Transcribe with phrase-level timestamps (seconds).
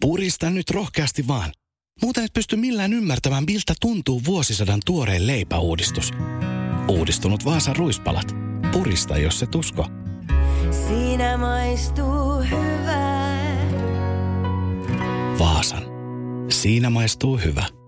[0.00, 1.52] Purista nyt rohkeasti vaan.
[2.02, 6.10] Muuten et pysty millään ymmärtämään, miltä tuntuu vuosisadan tuoreen leipäuudistus.
[6.88, 8.36] Uudistunut Vaasan ruispalat.
[8.72, 9.86] Purista, jos se tusko.
[10.88, 13.70] Siinä maistuu hyvää.
[15.38, 15.82] Vaasan.
[16.50, 17.79] Siinä maistuu hyvä.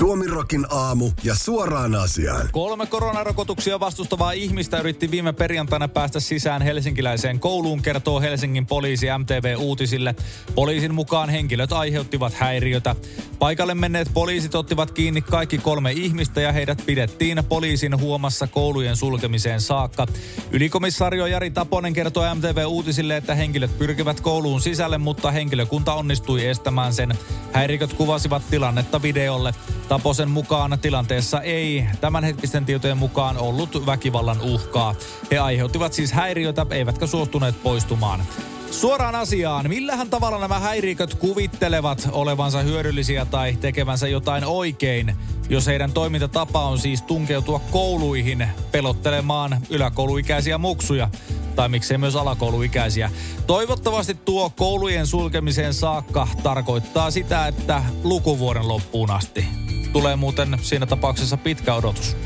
[0.00, 2.48] Suomirokin aamu ja suoraan asiaan.
[2.52, 9.54] Kolme koronarokotuksia vastustavaa ihmistä yritti viime perjantaina päästä sisään helsinkiläiseen kouluun, kertoo Helsingin poliisi MTV
[9.58, 10.14] Uutisille.
[10.54, 12.96] Poliisin mukaan henkilöt aiheuttivat häiriötä.
[13.38, 19.60] Paikalle menneet poliisit ottivat kiinni kaikki kolme ihmistä ja heidät pidettiin poliisin huomassa koulujen sulkemiseen
[19.60, 20.06] saakka.
[20.50, 26.92] Ylikomissario Jari Taponen kertoo MTV Uutisille, että henkilöt pyrkivät kouluun sisälle, mutta henkilökunta onnistui estämään
[26.92, 27.18] sen.
[27.52, 29.54] Häiriköt kuvasivat tilannetta videolle.
[29.90, 34.94] Taposen mukaan tilanteessa ei tämänhetkisten tietojen mukaan ollut väkivallan uhkaa.
[35.30, 38.22] He aiheuttivat siis häiriötä, eivätkä suostuneet poistumaan.
[38.70, 45.16] Suoraan asiaan, millähän tavalla nämä häiriköt kuvittelevat olevansa hyödyllisiä tai tekevänsä jotain oikein,
[45.48, 51.08] jos heidän toimintatapa on siis tunkeutua kouluihin pelottelemaan yläkouluikäisiä muksuja
[51.56, 53.10] tai miksei myös alakouluikäisiä.
[53.46, 59.69] Toivottavasti tuo koulujen sulkemiseen saakka tarkoittaa sitä, että lukuvuoden loppuun asti.
[59.92, 62.16] Tulee muuten siinä tapauksessa pitkä odotus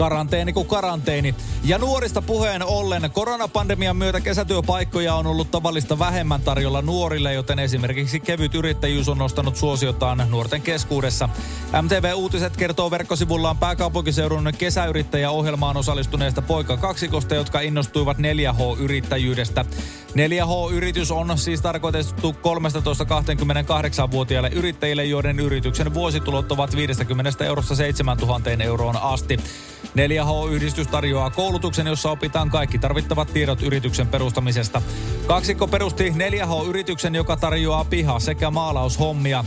[0.00, 1.34] karanteeni kuin karanteeni.
[1.70, 8.20] Ja nuorista puheen ollen, koronapandemian myötä kesätyöpaikkoja on ollut tavallista vähemmän tarjolla nuorille, joten esimerkiksi
[8.20, 11.28] kevyt yrittäjyys on nostanut suosiotaan nuorten keskuudessa.
[11.82, 19.64] MTV Uutiset kertoo verkkosivullaan pääkaupunkiseudun kesäyrittäjäohjelmaan osallistuneesta poikakaksikosta, jotka innostuivat 4H-yrittäjyydestä.
[20.14, 29.38] 4H-yritys on siis tarkoitettu 13-28-vuotiaille yrittäjille, joiden yrityksen vuositulot ovat 50 eurosta 7000 euroon asti.
[29.96, 34.82] 4H-yhdistys tarjoaa koulutuksen, jossa opitaan kaikki tarvittavat tiedot yrityksen perustamisesta.
[35.26, 39.44] Kaksikko perusti 4H-yrityksen, joka tarjoaa piha- sekä maalaushommia.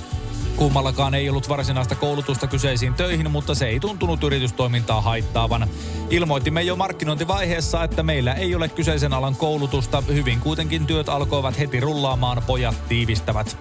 [0.55, 5.67] Kummallakaan ei ollut varsinaista koulutusta kyseisiin töihin, mutta se ei tuntunut yritystoimintaa haittaavan.
[6.09, 10.03] Ilmoitimme jo markkinointivaiheessa, että meillä ei ole kyseisen alan koulutusta.
[10.07, 13.57] Hyvin kuitenkin työt alkoivat heti rullaamaan, pojat tiivistävät.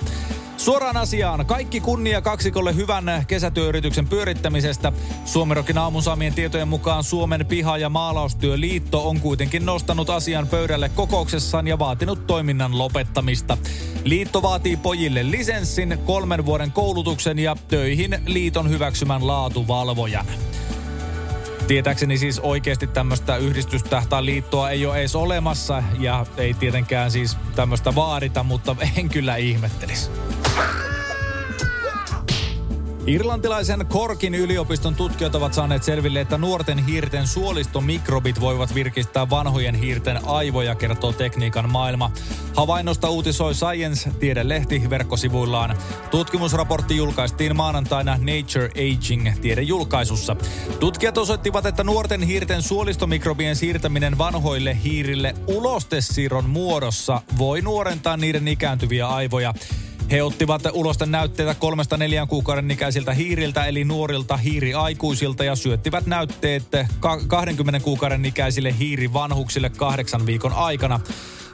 [0.63, 1.47] Suoraan asiaan.
[1.47, 4.93] Kaikki kunnia kaksikolle hyvän kesätyöyrityksen pyörittämisestä.
[5.25, 11.67] Suomerokin aamun saamien tietojen mukaan Suomen piha- ja maalaustyöliitto on kuitenkin nostanut asian pöydälle kokouksessaan
[11.67, 13.59] ja vaatinut toiminnan lopettamista.
[14.05, 20.27] Liitto vaatii pojille lisenssin, kolmen vuoden koulutuksen ja töihin liiton hyväksymän laatuvalvojan.
[21.67, 27.37] Tietääkseni siis oikeasti tämmöistä yhdistystä tai liittoa ei ole edes olemassa ja ei tietenkään siis
[27.55, 30.11] tämmöistä vaadita, mutta en kyllä ihmettelisi.
[33.07, 40.29] Irlantilaisen Korkin yliopiston tutkijat ovat saaneet selville, että nuorten hiirten suolistomikrobit voivat virkistää vanhojen hiirten
[40.29, 42.11] aivoja, kertoo tekniikan maailma.
[42.57, 45.77] Havainnosta uutisoi Science tiedelehti verkkosivuillaan.
[46.11, 50.37] Tutkimusraportti julkaistiin maanantaina Nature Aging tiedejulkaisussa.
[50.81, 59.09] Tutkijat osoittivat, että nuorten hiirten suolistomikrobien siirtäminen vanhoille hiirille ulostesiirron muodossa voi nuorentaa niiden ikääntyviä
[59.09, 59.55] aivoja.
[60.11, 66.65] He ottivat ulosten näytteitä kolmesta neljän kuukauden ikäisiltä hiiriltä, eli nuorilta hiiriaikuisilta, ja syöttivät näytteet
[67.29, 71.01] 20 kuukauden ikäisille hiirivanhuksille kahdeksan viikon aikana.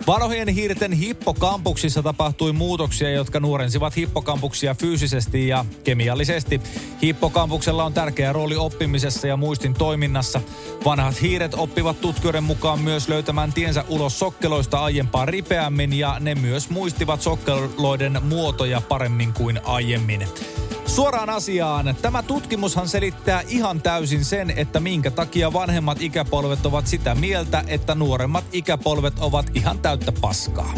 [0.08, 6.60] Vanhojen hiirten hippokampuksissa tapahtui muutoksia, jotka nuorensivat hippokampuksia fyysisesti ja kemiallisesti.
[7.02, 10.41] Hippokampuksella on tärkeä rooli oppimisessa ja muistin toiminnassa.
[10.84, 16.70] Vanhat hiiret oppivat tutkijoiden mukaan myös löytämään tiensä ulos sokkeloista aiempaa ripeämmin ja ne myös
[16.70, 20.26] muistivat sokkeloiden muotoja paremmin kuin aiemmin.
[20.88, 21.96] Suoraan asiaan.
[22.02, 27.94] Tämä tutkimushan selittää ihan täysin sen, että minkä takia vanhemmat ikäpolvet ovat sitä mieltä, että
[27.94, 30.75] nuoremmat ikäpolvet ovat ihan täyttä paskaa.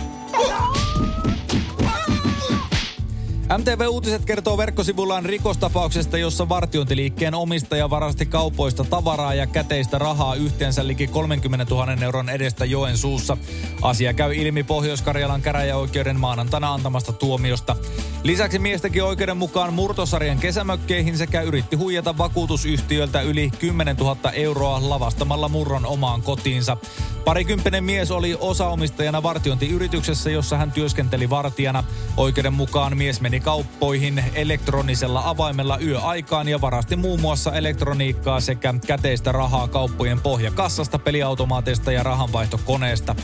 [3.59, 10.87] MTV Uutiset kertoo verkkosivullaan rikostapauksesta, jossa vartiointiliikkeen omistaja varasti kaupoista tavaraa ja käteistä rahaa yhteensä
[10.87, 13.37] liki 30 000 euron edestä Joensuussa.
[13.83, 17.77] Asia käy ilmi Pohjois-Karjalan käräjäoikeuden maanantaina antamasta tuomiosta.
[18.23, 25.49] Lisäksi miestäkin oikeuden mukaan murtosarjan kesämökkeihin sekä yritti huijata vakuutusyhtiöltä yli 10 000 euroa lavastamalla
[25.49, 26.77] murron omaan kotiinsa.
[27.25, 31.85] Parikymppinen mies oli osaomistajana vartiointiyrityksessä, jossa hän työskenteli vartijana.
[32.17, 39.33] Oikeuden mukaan mies meni kauppoihin elektronisella avaimella yöaikaan ja varasti muun muassa elektroniikkaa sekä käteistä
[39.33, 43.17] rahaa kauppojen pohjakassasta, peliautomaateista ja rahanvaihtokoneesta.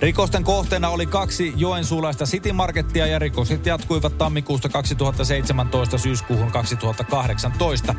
[0.00, 7.94] Rikosten kohteena oli kaksi joensuulaista City Markettia ja rikokset jatkuivat tammikuusta 2017 syyskuuhun 2018.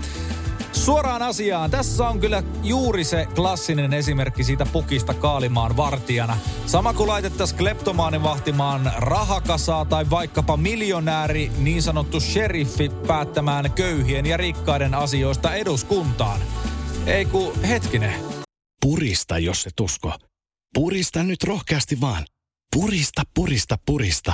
[0.78, 1.72] Suoraan asiaan.
[1.72, 6.38] Tässä on kyllä juuri se klassinen esimerkki siitä pukista kaalimaan vartijana.
[6.66, 14.38] Sama kuin laitettaisiin kleptomaani vahtimaan rahakasaa tai vaikkapa miljonääri, niin sanottu sheriffi, päättämään köyhien ja
[14.38, 16.42] rikkaiden asioista eduskuntaan.
[17.06, 18.14] Ei ku hetkinen.
[18.82, 20.14] Purista, jos se tusko.
[20.74, 22.26] Purista nyt rohkeasti vaan.
[22.76, 24.34] Purista, purista, purista.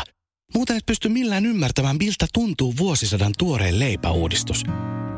[0.54, 4.64] Muuten et pysty millään ymmärtämään, miltä tuntuu vuosisadan tuoreen leipäuudistus.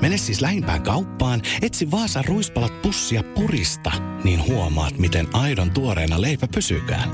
[0.01, 3.91] Mene siis lähimpään kauppaan, etsi Vaasan ruispalat pussia purista,
[4.23, 7.09] niin huomaat, miten aidon tuoreena leipä pysyykään.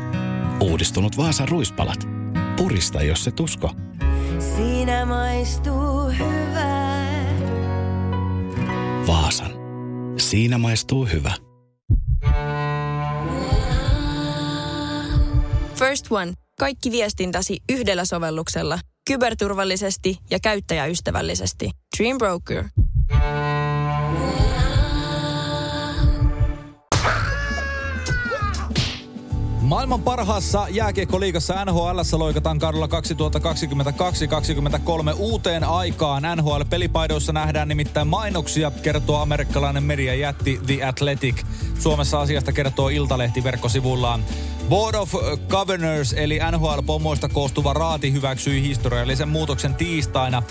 [0.61, 2.07] Uudistunut Vaasan ruispalat.
[2.57, 3.71] Purista, jos se tusko.
[4.55, 7.25] Siinä maistuu hyvää.
[9.07, 9.51] Vaasan.
[10.17, 11.33] Siinä maistuu hyvä.
[15.75, 16.40] First One.
[16.61, 18.79] Kaikki viestintäsi yhdellä sovelluksella.
[19.07, 21.71] Kyberturvallisesti ja käyttäjäystävällisesti.
[21.97, 22.63] Dream Broker.
[29.61, 32.89] Maailman parhaassa jääkiekkoliigassa NHL loikataan kaudella 2022-2023
[35.17, 36.23] uuteen aikaan.
[36.35, 41.43] NHL-pelipaidoissa nähdään nimittäin mainoksia, kertoo amerikkalainen mediajätti The Athletic.
[41.79, 44.23] Suomessa asiasta kertoo Iltalehti verkkosivullaan.
[44.71, 45.15] Board of
[45.49, 50.43] Governors eli NHL-pomoista koostuva raati hyväksyi historiallisen muutoksen tiistaina.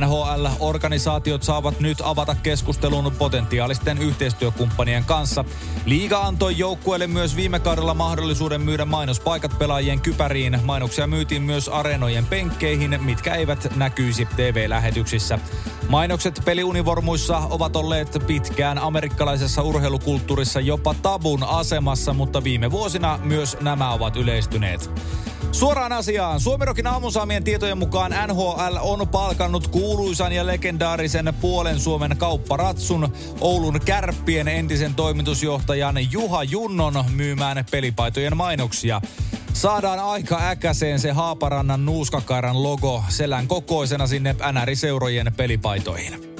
[0.00, 5.44] NHL-organisaatiot saavat nyt avata keskustelun potentiaalisten yhteistyökumppanien kanssa.
[5.84, 10.58] Liiga antoi joukkueelle myös viime kaudella mahdollisuuden myydä mainospaikat pelaajien kypäriin.
[10.64, 15.38] Mainoksia myytiin myös areenojen penkkeihin, mitkä eivät näkyisi TV-lähetyksissä.
[15.88, 23.92] Mainokset peliunivormuissa ovat olleet pitkään amerikkalaisessa urheilukulttuurissa jopa tabun asemassa, mutta viime vuosina myös nämä
[23.92, 24.90] ovat yleistyneet.
[25.52, 26.40] Suoraan asiaan.
[26.40, 34.48] Suomirokin aamusaamien tietojen mukaan NHL on palkannut kuuluisan ja legendaarisen puolen Suomen kaupparatsun Oulun kärppien
[34.48, 39.00] entisen toimitusjohtajan Juha Junnon myymään pelipaitojen mainoksia.
[39.52, 46.31] Saadaan aika äkäseen se Haaparannan nuuskakairan logo selän kokoisena sinne NR-seurojen pelipaitoihin.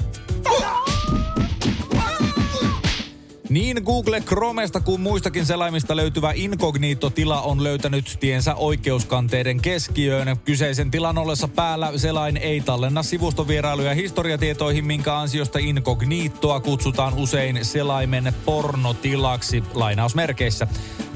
[3.53, 10.37] Niin Google Chromesta kuin muistakin selaimista löytyvä inkognito-tila on löytänyt tiensä oikeuskanteiden keskiöön.
[10.45, 18.33] Kyseisen tilan ollessa päällä selain ei tallenna sivustovierailuja historiatietoihin, minkä ansiosta inkognitoa kutsutaan usein selaimen
[18.45, 20.67] pornotilaksi lainausmerkeissä.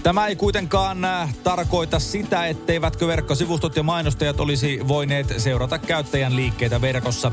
[0.08, 6.82] Tämä ei kuitenkaan äh, tarkoita sitä, etteivätkö verkkosivustot ja mainostajat olisi voineet seurata käyttäjän liikkeitä
[6.82, 7.32] verkossa.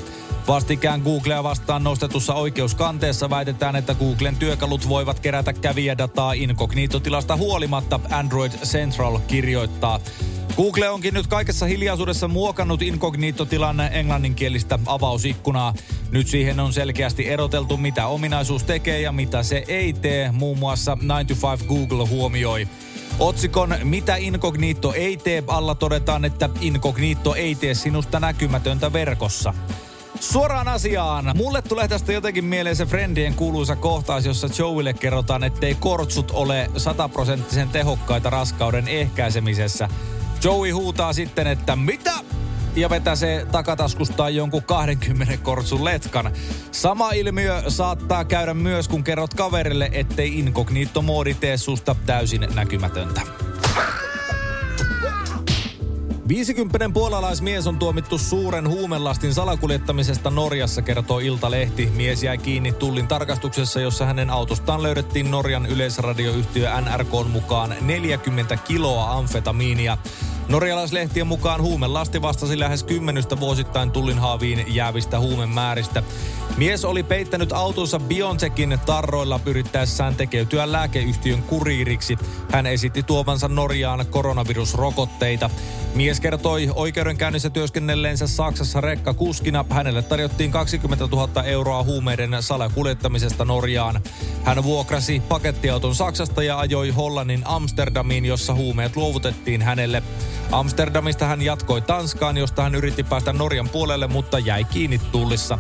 [0.48, 8.52] Vastikään Googlea vastaan nostetussa oikeuskanteessa väitetään, että Googlen työkalut voivat kerätä kävijädataa inkognitotilasta huolimatta, Android
[8.52, 10.00] Central kirjoittaa.
[10.56, 15.74] Google onkin nyt kaikessa hiljaisuudessa muokannut inkognitotilan englanninkielistä avausikkunaa.
[16.10, 20.98] Nyt siihen on selkeästi eroteltu, mitä ominaisuus tekee ja mitä se ei tee, muun muassa
[21.00, 22.68] 9 to 5 Google huomioi.
[23.18, 29.54] Otsikon Mitä inkognito ei tee alla todetaan, että inkognito ei tee sinusta näkymätöntä verkossa.
[30.20, 31.36] Suoraan asiaan.
[31.36, 36.70] Mulle tulee tästä jotenkin mieleen se Friendien kuuluisa kohtaus, jossa Joeylle kerrotaan, ettei kortsut ole
[36.76, 39.88] sataprosenttisen tehokkaita raskauden ehkäisemisessä.
[40.44, 42.12] Joey huutaa sitten, että mitä?
[42.76, 46.32] Ja vetää se takataskustaan jonkun 20 kortsun letkan.
[46.72, 53.20] Sama ilmiö saattaa käydä myös, kun kerrot kaverille, ettei inkognito-moodi tee susta täysin näkymätöntä.
[56.28, 61.86] 50 puolalaismies on tuomittu suuren huumelastin salakuljettamisesta Norjassa, kertoo Iltalehti.
[61.86, 69.12] Mies jäi kiinni tullin tarkastuksessa, jossa hänen autostaan löydettiin Norjan yleisradioyhtiö NRK mukaan 40 kiloa
[69.12, 69.98] amfetamiinia.
[70.48, 76.02] Norjalaislehtien mukaan huumelasti vastasi lähes kymmenystä vuosittain tullin haaviin jäävistä huumemääristä.
[76.56, 82.18] Mies oli peittänyt autonsa Biontekin tarroilla yrittäessään tekeytyä lääkeyhtiön kuriiriksi.
[82.50, 85.50] Hän esitti tuovansa Norjaan koronavirusrokotteita.
[85.94, 89.64] Mies kertoi oikeudenkäynnissä työskennelleensä Saksassa rekkakuskina.
[89.70, 94.00] Hänelle tarjottiin 20 000 euroa huumeiden salakuljettamisesta Norjaan.
[94.44, 100.02] Hän vuokrasi pakettiauton Saksasta ja ajoi Hollannin Amsterdamiin, jossa huumeet luovutettiin hänelle.
[100.54, 105.58] Amsterdamista hän jatkoi Tanskaan, josta hän yritti päästä Norjan puolelle, mutta jäi kiinni tullissa.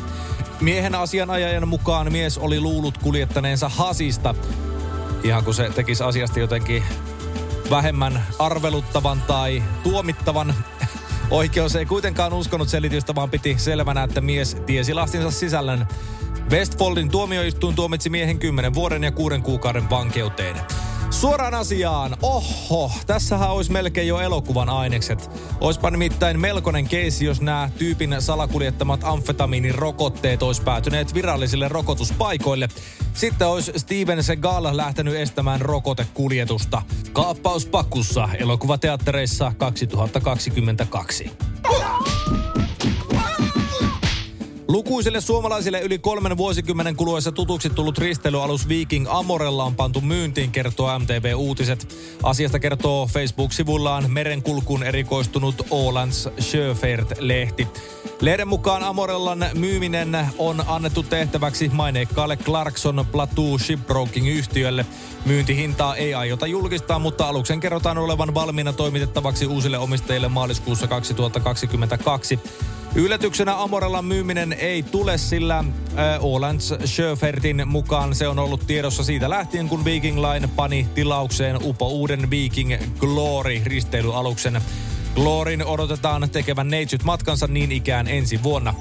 [0.60, 4.34] Miehen asianajajan mukaan mies oli luullut kuljettaneensa hasista.
[5.22, 6.82] Ihan kun se tekisi asiasta jotenkin
[7.70, 10.54] vähemmän arveluttavan tai tuomittavan.
[11.30, 15.86] Oikeus ei kuitenkaan uskonut selitystä, vaan piti selvänä, että mies tiesi lastinsa sisällön.
[16.50, 20.56] Westfoldin tuomioistuin tuomitsi miehen 10 vuoden ja kuuden kuukauden vankeuteen.
[21.10, 22.16] Suoraan asiaan.
[22.22, 25.30] Oho, tässähän olisi melkein jo elokuvan ainekset.
[25.60, 32.68] Oispa nimittäin melkoinen keisi, jos nämä tyypin salakuljettamat amfetamiinin rokotteet olisi päätyneet virallisille rokotuspaikoille.
[33.14, 36.82] Sitten olisi Steven Seagal lähtenyt estämään rokotekuljetusta.
[37.12, 41.30] Kaappaus pakussa elokuvateattereissa 2022.
[44.74, 50.98] Lukuisille suomalaisille yli kolmen vuosikymmenen kuluessa tutuksi tullut risteilyalus Viking Amorella on pantu myyntiin, kertoo
[50.98, 51.96] MTV Uutiset.
[52.22, 57.66] Asiasta kertoo Facebook-sivullaan merenkulkuun erikoistunut Ålands Sjöfärt-lehti.
[58.20, 64.86] Lehden mukaan Amorellan myyminen on annettu tehtäväksi maineikkaalle Clarkson Plateau Shipbroking-yhtiölle.
[65.24, 72.38] Myyntihintaa ei aiota julkistaa, mutta aluksen kerrotaan olevan valmiina toimitettavaksi uusille omistajille maaliskuussa 2022.
[72.96, 75.64] Yllätyksenä Amorellan myyminen ei tule, sillä äh,
[76.24, 81.88] Ålands Sjöfertin mukaan se on ollut tiedossa siitä lähtien, kun Viking Line pani tilaukseen upo
[81.88, 84.62] uuden Viking Glory risteilyaluksen.
[85.14, 88.74] Glorin odotetaan tekevän neitsyt matkansa niin ikään ensi vuonna.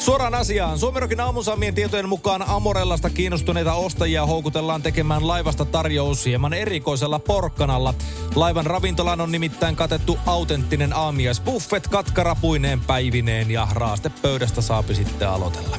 [0.00, 0.78] Suoraan asiaan.
[0.78, 7.94] Suomerokin aamusaamien tietojen mukaan Amorellasta kiinnostuneita ostajia houkutellaan tekemään laivasta tarjous hieman erikoisella porkkanalla.
[8.34, 15.76] Laivan ravintolan on nimittäin katettu autenttinen aamiaisbuffet katkarapuineen päivineen ja raastepöydästä saapi sitten aloitella.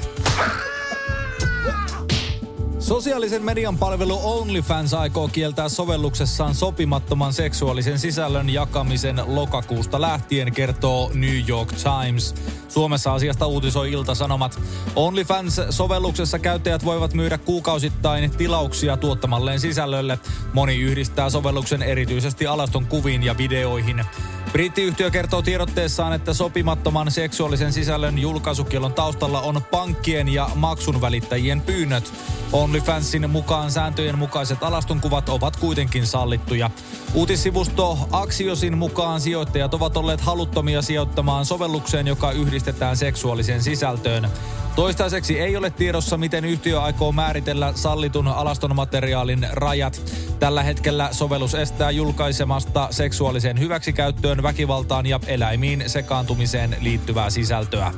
[2.91, 11.49] Sosiaalisen median palvelu OnlyFans aikoo kieltää sovelluksessaan sopimattoman seksuaalisen sisällön jakamisen lokakuusta lähtien, kertoo New
[11.49, 12.35] York Times.
[12.67, 14.59] Suomessa asiasta uutisoi Ilta-Sanomat.
[14.95, 20.19] OnlyFans-sovelluksessa käyttäjät voivat myydä kuukausittain tilauksia tuottamalleen sisällölle.
[20.53, 24.05] Moni yhdistää sovelluksen erityisesti alaston kuviin ja videoihin.
[24.51, 32.13] Brittiyhtiö kertoo tiedotteessaan, että sopimattoman seksuaalisen sisällön julkaisukielon taustalla on pankkien ja maksun välittäjien pyynnöt.
[32.51, 36.69] OnlyFansin mukaan sääntöjen mukaiset alastonkuvat ovat kuitenkin sallittuja.
[37.13, 44.29] Uutissivusto Axiosin mukaan sijoittajat ovat olleet haluttomia sijoittamaan sovellukseen, joka yhdistetään seksuaaliseen sisältöön.
[44.75, 50.01] Toistaiseksi ei ole tiedossa, miten yhtiö aikoo määritellä sallitun alaston materiaalin rajat.
[50.39, 57.91] Tällä hetkellä sovellus estää julkaisemasta seksuaaliseen hyväksikäyttöön, väkivaltaan ja eläimiin sekaantumiseen liittyvää sisältöä.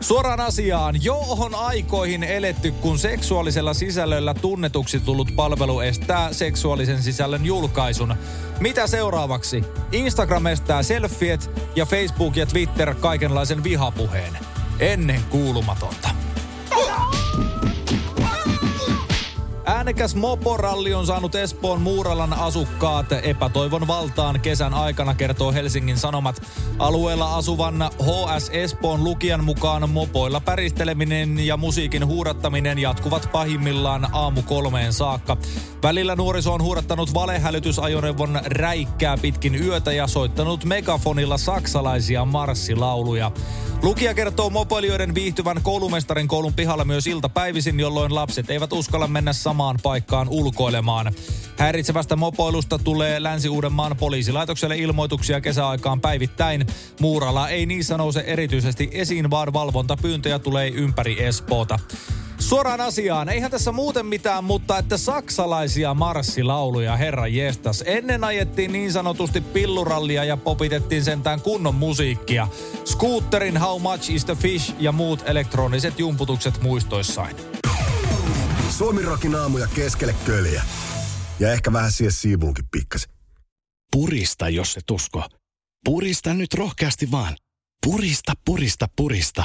[0.00, 7.44] Suoraan asiaan, jo on aikoihin eletty, kun seksuaalisella sisällöllä tunnetuksi tullut palvelu estää seksuaalisen sisällön
[7.46, 8.14] julkaisun.
[8.60, 9.64] Mitä seuraavaksi?
[9.92, 14.49] Instagram estää selfiet ja Facebook ja Twitter kaikenlaisen vihapuheen.
[14.80, 16.10] Ennen kuulumatonta.
[19.64, 26.42] Äänekäs moporalli on saanut Espoon Muuralan asukkaat epätoivon valtaan kesän aikana, kertoo Helsingin Sanomat.
[26.78, 34.92] Alueella asuvan HS Espoon lukijan mukaan mopoilla päristeleminen ja musiikin huudattaminen jatkuvat pahimmillaan aamu kolmeen
[34.92, 35.36] saakka.
[35.82, 43.32] Välillä nuoriso on huudattanut valehälytysajoneuvon räikkää pitkin yötä ja soittanut megafonilla saksalaisia marssilauluja.
[43.82, 49.76] Lukija kertoo mopoilijoiden viihtyvän koulumestarin koulun pihalla myös iltapäivisin, jolloin lapset eivät uskalla mennä samaan
[49.82, 51.12] paikkaan ulkoilemaan.
[51.56, 56.66] Häiritsevästä mopoilusta tulee Länsi-Uudenmaan poliisilaitokselle ilmoituksia kesäaikaan päivittäin.
[57.00, 61.78] Muurala ei niissä nouse erityisesti esiin, vaan valvontapyyntöjä tulee ympäri Espoota.
[62.50, 67.84] Suoraan asiaan, eihän tässä muuten mitään, mutta että saksalaisia marssilauluja, herra jestas.
[67.86, 72.48] Ennen ajettiin niin sanotusti pillurallia ja popitettiin sentään kunnon musiikkia.
[72.84, 77.36] Scooterin How Much is the Fish ja muut elektroniset jumputukset muistoissain.
[78.70, 80.62] Suomi rokin aamuja keskelle köljä.
[81.40, 83.10] Ja ehkä vähän siihen siivuunkin pikkasen.
[83.92, 85.24] Purista, jos se tusko.
[85.84, 87.36] Purista nyt rohkeasti vaan.
[87.86, 89.44] Purista, purista, purista.